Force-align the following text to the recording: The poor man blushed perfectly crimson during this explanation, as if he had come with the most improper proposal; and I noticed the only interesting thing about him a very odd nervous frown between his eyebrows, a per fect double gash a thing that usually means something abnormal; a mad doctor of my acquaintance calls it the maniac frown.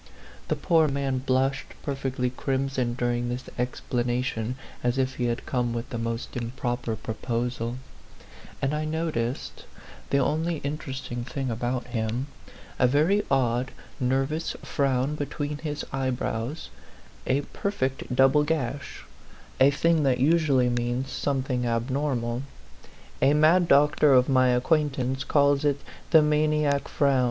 The 0.47 0.55
poor 0.55 0.87
man 0.87 1.19
blushed 1.19 1.75
perfectly 1.83 2.31
crimson 2.31 2.95
during 2.95 3.29
this 3.29 3.43
explanation, 3.59 4.55
as 4.83 4.97
if 4.97 5.17
he 5.17 5.25
had 5.25 5.45
come 5.45 5.73
with 5.73 5.89
the 5.91 5.99
most 5.99 6.35
improper 6.35 6.95
proposal; 6.95 7.77
and 8.63 8.73
I 8.73 8.83
noticed 8.83 9.65
the 10.09 10.17
only 10.17 10.57
interesting 10.63 11.23
thing 11.23 11.51
about 11.51 11.85
him 11.85 12.25
a 12.79 12.87
very 12.87 13.23
odd 13.29 13.69
nervous 13.99 14.53
frown 14.63 15.13
between 15.13 15.59
his 15.59 15.85
eyebrows, 15.93 16.69
a 17.27 17.41
per 17.41 17.69
fect 17.69 18.15
double 18.15 18.43
gash 18.43 19.03
a 19.59 19.69
thing 19.69 20.01
that 20.01 20.17
usually 20.19 20.67
means 20.69 21.11
something 21.11 21.67
abnormal; 21.67 22.41
a 23.21 23.35
mad 23.35 23.67
doctor 23.67 24.13
of 24.15 24.27
my 24.27 24.47
acquaintance 24.47 25.23
calls 25.23 25.63
it 25.63 25.79
the 26.09 26.23
maniac 26.23 26.87
frown. 26.87 27.19